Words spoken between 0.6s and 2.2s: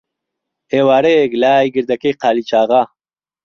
ئێوارەیەک، لای گردەکەی